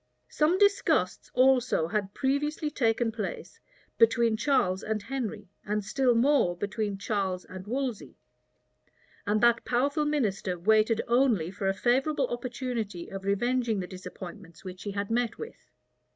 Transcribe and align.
Some 0.29 0.57
disgusts 0.57 1.29
also 1.35 1.85
had 1.89 2.15
previously 2.15 2.71
taken 2.71 3.11
place 3.11 3.59
between 3.99 4.35
Charles 4.35 4.81
and 4.81 4.99
Henry, 4.99 5.47
and 5.63 5.85
still 5.85 6.15
more 6.15 6.57
between 6.57 6.97
Charles 6.97 7.45
and 7.45 7.67
Wolsey; 7.67 8.17
and 9.27 9.41
that 9.41 9.63
powerful 9.63 10.05
minister 10.05 10.57
waited 10.57 11.01
only 11.07 11.51
for 11.51 11.67
a 11.67 11.75
favorable 11.75 12.25
opportunity 12.29 13.09
of 13.11 13.25
revenging 13.25 13.79
the 13.79 13.85
disappointments 13.85 14.63
which 14.65 14.81
he 14.81 14.91
had 14.93 15.11
met 15.11 15.37
with. 15.37 15.69